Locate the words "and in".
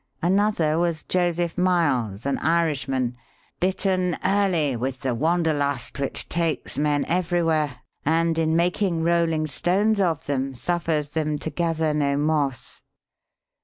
8.03-8.55